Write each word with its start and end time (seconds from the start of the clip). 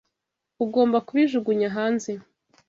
Ugomba 0.63 0.97
kubijugunya 1.07 1.67
hanze. 1.77 2.11